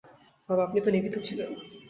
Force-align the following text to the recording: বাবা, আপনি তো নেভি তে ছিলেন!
বাবা, 0.49 0.61
আপনি 0.63 0.79
তো 0.81 0.89
নেভি 0.91 1.09
তে 1.09 1.19
ছিলেন! 1.27 1.49